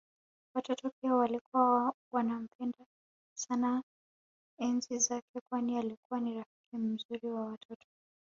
Watoto 0.55 0.91
pia 1.01 1.15
walikuwa 1.15 1.93
wanampenda 2.11 2.77
sana 3.37 3.83
enzi 4.59 4.99
zake 4.99 5.39
kwani 5.49 5.77
alikuwa 5.77 6.19
ni 6.19 6.33
rafiki 6.37 6.77
mzuri 6.77 7.27
wa 7.27 7.45
watoto 7.45 7.87